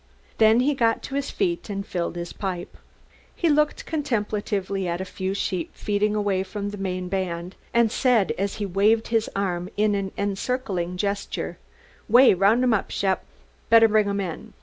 Then 0.39 0.61
he 0.61 0.73
got 0.73 1.03
to 1.03 1.13
his 1.13 1.29
feet 1.29 1.69
and 1.69 1.85
filled 1.85 2.15
his 2.15 2.33
pipe. 2.33 2.75
He 3.35 3.49
looked 3.49 3.85
contemplatively 3.85 4.87
at 4.87 4.99
a 4.99 5.05
few 5.05 5.35
sheep 5.35 5.69
feeding 5.75 6.15
away 6.15 6.41
from 6.41 6.71
the 6.71 6.77
main 6.79 7.07
band 7.07 7.53
and 7.71 7.91
said 7.91 8.31
as 8.35 8.55
he 8.55 8.65
waved 8.65 9.09
his 9.09 9.29
arm 9.35 9.69
in 9.77 9.93
an 9.93 10.11
encircling 10.17 10.97
gesture: 10.97 11.59
"Way 12.09 12.33
'round 12.33 12.63
'em, 12.63 12.75
Shep! 12.87 13.23
Better 13.69 13.87
bring 13.87 14.09
'em 14.09 14.19
in." 14.19 14.53